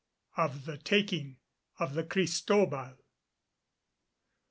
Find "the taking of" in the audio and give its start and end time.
0.65-1.93